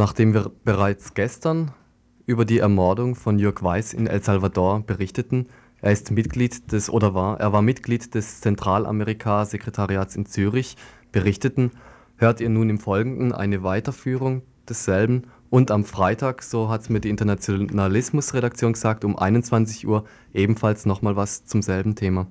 [0.00, 1.72] Nachdem wir bereits gestern
[2.24, 5.48] über die Ermordung von Jörg Weiß in El Salvador berichteten,
[5.82, 10.78] er ist Mitglied des oder war, er war Mitglied des Zentralamerika-Sekretariats in Zürich,
[11.12, 11.72] berichteten,
[12.16, 17.00] hört ihr nun im Folgenden eine Weiterführung desselben und am Freitag, so hat es mir
[17.00, 22.26] die Internationalismus-Redaktion gesagt, um 21 Uhr ebenfalls nochmal was zum selben Thema.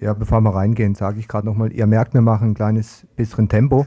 [0.00, 3.48] Ja, bevor wir reingehen, sage ich gerade nochmal, ihr merkt, wir machen ein kleines bisschen
[3.48, 3.86] Tempo.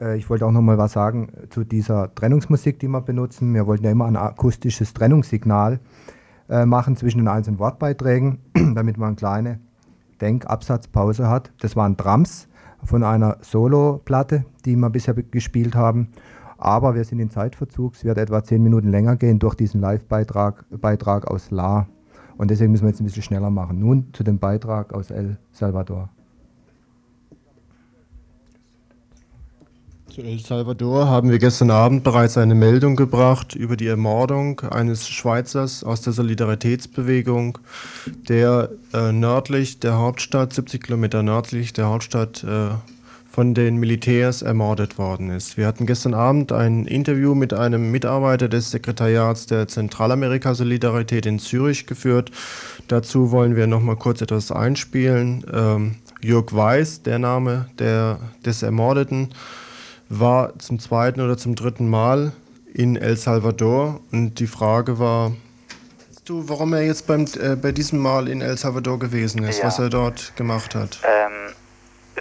[0.00, 3.54] Äh, ich wollte auch noch mal was sagen zu dieser Trennungsmusik, die wir benutzen.
[3.54, 5.80] Wir wollten ja immer ein akustisches Trennungssignal
[6.48, 8.38] äh, machen zwischen den einzelnen Wortbeiträgen,
[8.74, 9.60] damit man eine kleine
[10.20, 11.52] Denkabsatzpause hat.
[11.60, 12.48] Das waren Drums
[12.84, 16.08] von einer Solo-Platte, die wir bisher gespielt haben.
[16.58, 17.94] Aber wir sind in Zeitverzug.
[17.94, 21.86] Es wird etwa zehn Minuten länger gehen durch diesen Live-Beitrag Beitrag aus La.
[22.38, 23.78] Und deswegen müssen wir jetzt ein bisschen schneller machen.
[23.78, 26.10] Nun zu dem Beitrag aus El Salvador.
[30.16, 35.10] Zu El Salvador haben wir gestern Abend bereits eine Meldung gebracht über die Ermordung eines
[35.10, 37.58] Schweizers aus der Solidaritätsbewegung,
[38.26, 42.68] der äh, nördlich der Hauptstadt, 70 Kilometer nördlich der Hauptstadt, äh,
[43.30, 45.58] von den Militärs ermordet worden ist.
[45.58, 51.86] Wir hatten gestern Abend ein Interview mit einem Mitarbeiter des Sekretariats der Zentralamerika-Solidarität in Zürich
[51.86, 52.30] geführt.
[52.88, 55.44] Dazu wollen wir noch mal kurz etwas einspielen.
[55.52, 59.28] Ähm, Jörg Weiß, der Name der, des Ermordeten,
[60.08, 62.32] war zum zweiten oder zum dritten Mal
[62.72, 65.32] in El Salvador und die Frage war,
[66.24, 69.66] du, warum er jetzt beim, äh, bei diesem Mal in El Salvador gewesen ist, ja.
[69.66, 71.00] was er dort gemacht hat?
[71.04, 71.54] Ähm,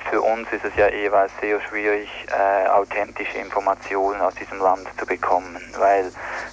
[0.10, 5.06] für uns ist es ja jeweils sehr schwierig, äh, authentische Informationen aus diesem Land zu
[5.06, 6.12] bekommen, weil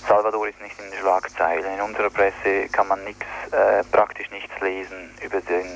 [0.08, 1.64] Salvador ist nicht in den Schlagzeilen.
[1.74, 5.66] In unserer Presse kann man nichts, äh, praktisch nichts lesen über den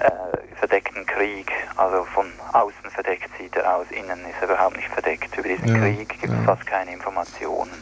[0.00, 0.23] äh,
[0.56, 1.52] verdeckten Krieg.
[1.76, 5.36] Also von außen verdeckt sieht er aus, innen ist er überhaupt nicht verdeckt.
[5.36, 6.44] Über diesen ja, Krieg gibt es ja.
[6.44, 7.72] fast keine Informationen.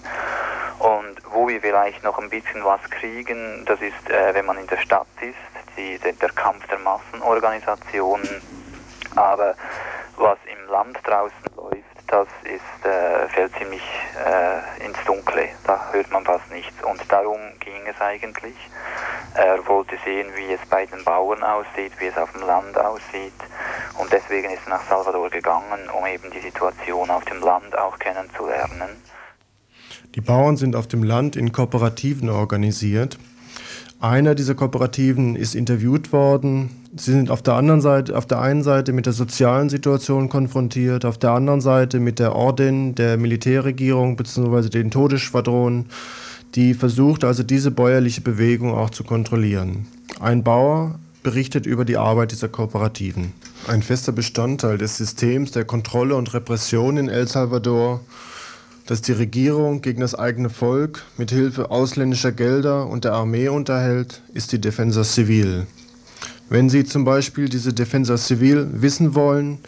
[0.79, 4.67] Und wo wir vielleicht noch ein bisschen was kriegen, das ist, äh, wenn man in
[4.67, 5.37] der Stadt ist,
[5.77, 8.43] die, der Kampf der Massenorganisationen
[9.17, 9.55] aber
[10.17, 13.83] was im Land draußen läuft, das ist, äh, fällt ziemlich
[14.25, 15.49] äh, ins Dunkle.
[15.65, 16.83] Da hört man fast nichts.
[16.85, 18.55] Und darum ging es eigentlich.
[19.35, 23.33] Er wollte sehen, wie es bei den Bauern aussieht, wie es auf dem Land aussieht.
[23.99, 27.99] Und deswegen ist er nach Salvador gegangen, um eben die Situation auf dem Land auch
[27.99, 28.91] kennenzulernen.
[30.15, 33.19] Die Bauern sind auf dem Land in Kooperativen organisiert.
[34.01, 36.89] Einer dieser Kooperativen ist interviewt worden.
[36.97, 41.05] Sie sind auf der anderen Seite, auf der einen Seite mit der sozialen Situation konfrontiert,
[41.05, 44.69] auf der anderen Seite mit der Orden der Militärregierung bzw.
[44.69, 45.89] den Todesschwadronen,
[46.55, 49.87] die versucht also diese bäuerliche Bewegung auch zu kontrollieren.
[50.21, 53.33] Ein Bauer berichtet über die Arbeit dieser Kooperativen.
[53.69, 58.01] Ein fester Bestandteil des Systems der Kontrolle und Repression in El Salvador
[58.87, 64.23] das die Regierung gegen das eigene Volk mit Hilfe ausländischer Gelder und der Armee unterhält,
[64.35, 65.67] ist die Defensa Civil.
[66.49, 69.59] Wenn Sie zum Beispiel diese Defensa Civil wissen wollen,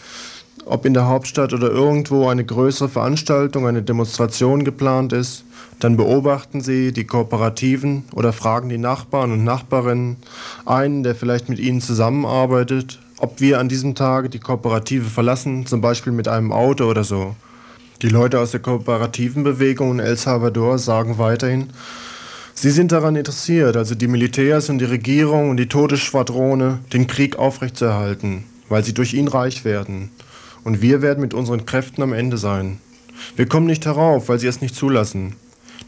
[0.67, 5.45] ob in der Hauptstadt oder irgendwo eine größere Veranstaltung, eine Demonstration geplant ist,
[5.81, 10.17] dann beobachten Sie die Kooperativen oder fragen die Nachbarn und Nachbarinnen,
[10.65, 15.81] einen, der vielleicht mit Ihnen zusammenarbeitet, ob wir an diesem Tag die Kooperative verlassen, zum
[15.81, 17.35] Beispiel mit einem Auto oder so.
[18.03, 21.71] Die Leute aus der kooperativen Bewegung in El Salvador sagen weiterhin,
[22.55, 27.37] sie sind daran interessiert, also die Militärs und die Regierung und die Todesschwadrone, den Krieg
[27.37, 30.11] aufrechtzuerhalten, weil sie durch ihn reich werden.
[30.65, 32.81] Und wir werden mit unseren Kräften am Ende sein.
[33.37, 35.37] Wir kommen nicht herauf, weil sie es nicht zulassen.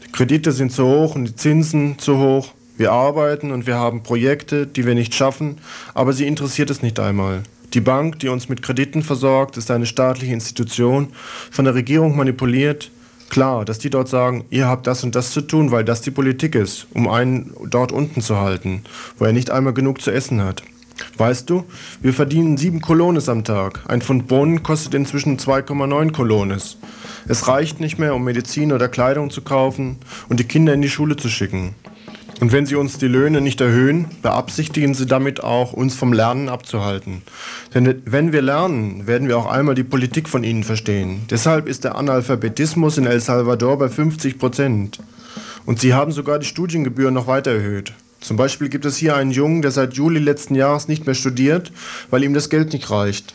[0.05, 2.53] Die Kredite sind zu hoch und die Zinsen zu hoch.
[2.77, 5.57] Wir arbeiten und wir haben Projekte, die wir nicht schaffen,
[5.95, 7.41] aber sie interessiert es nicht einmal.
[7.73, 11.09] Die Bank, die uns mit Krediten versorgt, ist eine staatliche Institution,
[11.51, 12.91] von der Regierung manipuliert.
[13.29, 16.11] Klar, dass die dort sagen, ihr habt das und das zu tun, weil das die
[16.11, 18.83] Politik ist, um einen dort unten zu halten,
[19.17, 20.63] wo er nicht einmal genug zu essen hat.
[21.17, 21.65] Weißt du,
[22.01, 23.81] wir verdienen sieben Kolones am Tag.
[23.87, 26.77] Ein Pfund Bohnen kostet inzwischen 2,9 Kolones.
[27.27, 29.97] Es reicht nicht mehr, um Medizin oder Kleidung zu kaufen
[30.29, 31.75] und die Kinder in die Schule zu schicken.
[32.39, 36.49] Und wenn Sie uns die Löhne nicht erhöhen, beabsichtigen Sie damit auch, uns vom Lernen
[36.49, 37.23] abzuhalten.
[37.73, 41.21] Denn wenn wir lernen, werden wir auch einmal die Politik von Ihnen verstehen.
[41.31, 44.99] Deshalb ist der Analphabetismus in El Salvador bei 50 Prozent.
[45.65, 47.93] Und Sie haben sogar die Studiengebühren noch weiter erhöht.
[48.19, 51.71] Zum Beispiel gibt es hier einen Jungen, der seit Juli letzten Jahres nicht mehr studiert,
[52.09, 53.33] weil ihm das Geld nicht reicht.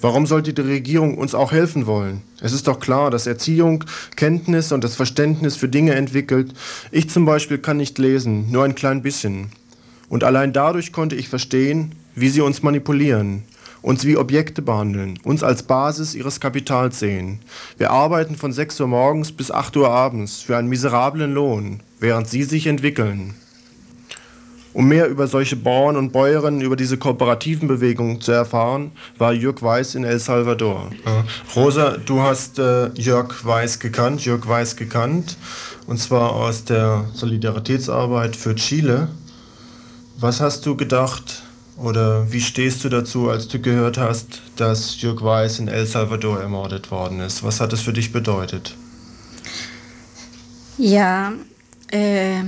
[0.00, 2.20] Warum sollte die Regierung uns auch helfen wollen?
[2.40, 3.84] Es ist doch klar, dass Erziehung
[4.16, 6.52] Kenntnis und das Verständnis für Dinge entwickelt.
[6.90, 9.50] Ich zum Beispiel kann nicht lesen, nur ein klein bisschen.
[10.10, 13.44] Und allein dadurch konnte ich verstehen, wie sie uns manipulieren.
[13.84, 17.40] uns wie Objekte behandeln, uns als Basis ihres Kapitals sehen.
[17.76, 22.26] Wir arbeiten von 6 Uhr morgens bis 8 Uhr abends für einen miserablen Lohn, während
[22.26, 23.34] sie sich entwickeln.
[24.74, 29.62] Um mehr über solche Bauern und Bäuerinnen, über diese kooperativen Bewegungen zu erfahren, war Jörg
[29.62, 30.90] Weiß in El Salvador.
[31.54, 35.36] Rosa, du hast äh, Jörg Weiß gekannt, Jörg Weiß gekannt,
[35.86, 39.08] und zwar aus der Solidaritätsarbeit für Chile.
[40.18, 41.44] Was hast du gedacht
[41.76, 46.40] oder wie stehst du dazu, als du gehört hast, dass Jörg Weiß in El Salvador
[46.40, 47.44] ermordet worden ist?
[47.44, 48.74] Was hat es für dich bedeutet?
[50.78, 51.32] Ja,
[51.92, 52.42] äh,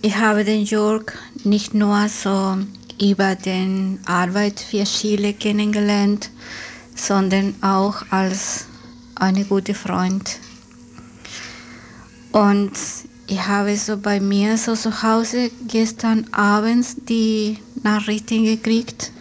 [0.00, 1.12] ich habe den Jörg
[1.44, 2.58] nicht nur so
[3.00, 6.30] über den Arbeit für Chile kennengelernt,
[6.94, 8.66] sondern auch als
[9.14, 10.38] eine gute Freund.
[12.32, 12.72] Und
[13.26, 19.12] ich habe so bei mir so zu Hause gestern abends die Nachrichten gekriegt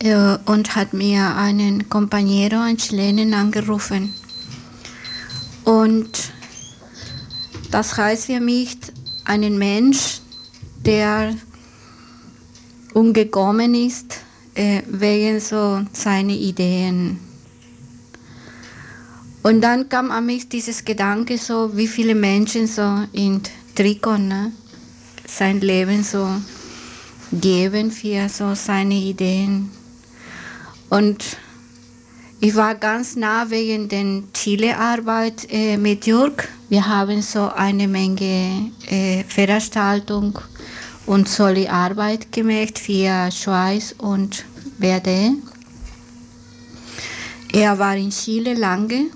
[0.00, 4.14] äh, und hat mir einen Compañero, einen Chilenen, angerufen.
[5.64, 6.32] Und
[7.70, 8.76] das heißt für mich,
[9.24, 10.20] einen Mensch,
[10.84, 11.34] der
[12.94, 14.18] umgekommen ist
[14.54, 17.20] äh, wegen so seiner Ideen.
[19.42, 23.40] Und dann kam an mich dieses Gedanke so, wie viele Menschen so in
[23.74, 24.52] Trikot ne,
[25.26, 26.28] sein Leben so
[27.32, 29.70] geben für so seine Ideen.
[30.90, 31.24] Und
[32.42, 36.48] ich war ganz nah wegen der Chile-Arbeit äh, mit Jörg.
[36.70, 40.38] Wir haben so eine Menge äh, Veranstaltung
[41.04, 44.46] und Soli Arbeit gemacht für Schweiz und
[44.78, 45.32] BRD.
[47.52, 49.10] Er war in Chile lange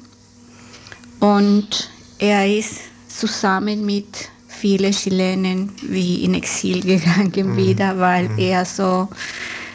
[1.21, 7.57] und er ist zusammen mit vielen Chilenen wie in Exil gegangen mhm.
[7.57, 8.39] wieder, weil mhm.
[8.39, 9.09] er so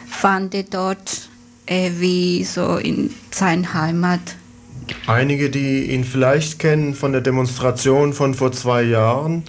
[0.06, 1.28] fand dort
[1.66, 4.20] äh, wie so in seiner Heimat.
[5.06, 9.44] Einige, die ihn vielleicht kennen von der Demonstration von vor zwei Jahren,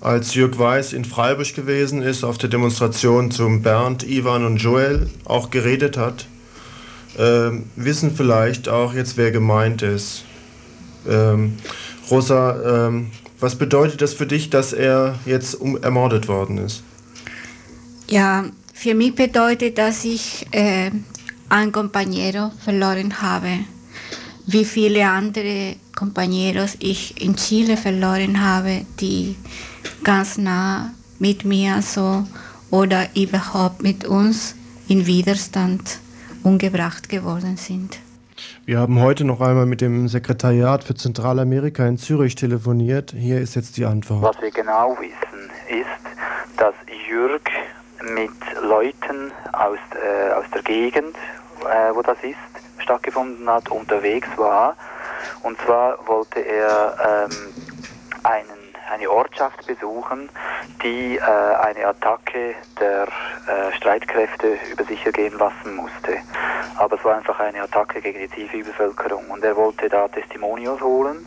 [0.00, 5.10] als Jörg Weiß in Freiburg gewesen ist, auf der Demonstration zum Bernd, Ivan und Joel
[5.24, 6.26] auch geredet hat,
[7.18, 10.24] äh, wissen vielleicht auch jetzt, wer gemeint ist.
[11.08, 11.56] Ähm,
[12.10, 16.82] Rosa, ähm, was bedeutet das für dich, dass er jetzt ermordet worden ist?
[18.08, 20.90] Ja, für mich bedeutet, dass ich äh,
[21.48, 23.60] einen Compañero verloren habe.
[24.46, 29.36] Wie viele andere Compañeros ich in Chile verloren habe, die
[30.04, 32.24] ganz nah mit mir so
[32.70, 34.54] oder überhaupt mit uns
[34.88, 35.98] in Widerstand
[36.42, 37.98] umgebracht geworden sind.
[38.66, 43.14] Wir haben heute noch einmal mit dem Sekretariat für Zentralamerika in Zürich telefoniert.
[43.16, 44.22] Hier ist jetzt die Antwort.
[44.22, 46.74] Was wir genau wissen, ist, dass
[47.08, 47.48] Jürg
[48.14, 48.30] mit
[48.62, 51.16] Leuten aus, äh, aus der Gegend,
[51.62, 52.36] äh, wo das ist,
[52.78, 54.76] stattgefunden hat, unterwegs war.
[55.42, 57.54] Und zwar wollte er ähm,
[58.22, 60.28] einen eine Ortschaft besuchen,
[60.82, 66.18] die äh, eine Attacke der äh, Streitkräfte über sich ergehen lassen musste.
[66.76, 71.26] Aber es war einfach eine Attacke gegen die Zivilbevölkerung und er wollte da Testimonials holen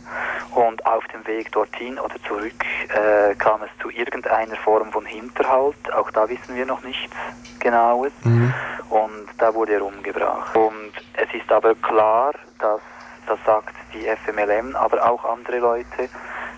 [0.54, 5.92] und auf dem Weg dorthin oder zurück äh, kam es zu irgendeiner Form von Hinterhalt.
[5.92, 7.14] Auch da wissen wir noch nichts
[7.58, 8.12] Genaues.
[8.24, 8.52] Mhm.
[8.88, 10.56] Und da wurde er umgebracht.
[10.56, 12.80] Und es ist aber klar, dass
[13.26, 16.08] das sagt die FMLM, aber auch andere Leute,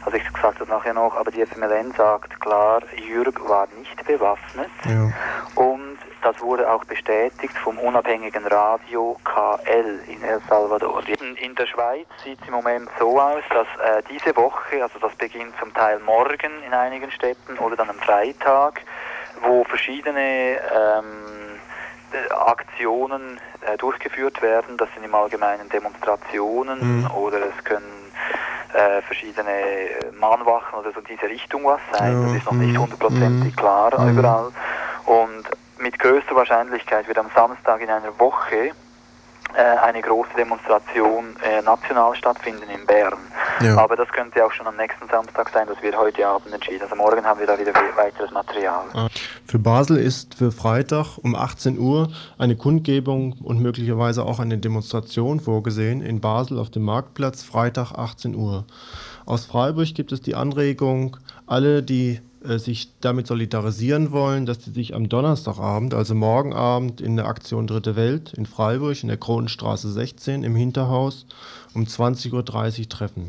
[0.04, 4.70] also ich gesagt das nachher noch, aber die FMLN sagt klar, Jürg war nicht bewaffnet
[4.84, 5.10] ja.
[5.54, 11.02] und das wurde auch bestätigt vom unabhängigen Radio KL in El Salvador.
[11.08, 15.14] In der Schweiz sieht es im Moment so aus, dass äh, diese Woche, also das
[15.16, 18.82] beginnt zum Teil morgen in einigen Städten oder dann am Freitag,
[19.42, 21.60] wo verschiedene ähm,
[22.30, 24.76] Aktionen äh, durchgeführt werden.
[24.76, 27.10] Das sind im Allgemeinen Demonstrationen mhm.
[27.10, 28.01] oder es können
[28.72, 29.52] äh, verschiedene
[30.18, 32.22] Mahnwachen oder so diese Richtung was sein.
[32.22, 32.82] Das ist noch nicht mhm.
[32.82, 34.18] hundertprozentig klar mhm.
[34.18, 34.52] überall.
[35.06, 35.44] Und
[35.78, 38.72] mit größter Wahrscheinlichkeit wird am Samstag in einer Woche
[39.54, 43.18] äh, eine große Demonstration äh, national stattfinden in Bern.
[43.60, 43.76] Ja.
[43.76, 46.82] Aber das könnte auch schon am nächsten Samstag sein, das wird heute Abend entschieden.
[46.82, 48.84] Also morgen haben wir da wieder weiteres Material.
[49.52, 55.40] Für Basel ist für Freitag um 18 Uhr eine Kundgebung und möglicherweise auch eine Demonstration
[55.40, 58.64] vorgesehen in Basel auf dem Marktplatz, Freitag 18 Uhr.
[59.26, 64.70] Aus Freiburg gibt es die Anregung, alle, die äh, sich damit solidarisieren wollen, dass sie
[64.70, 69.18] sich am Donnerstagabend, also morgen Abend, in der Aktion Dritte Welt in Freiburg in der
[69.18, 71.26] Kronenstraße 16 im Hinterhaus
[71.74, 72.32] um 20.30
[72.80, 73.28] Uhr treffen.